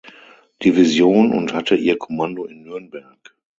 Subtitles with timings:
[0.63, 3.35] Division und hatte ihr Kommando in Nürnberg.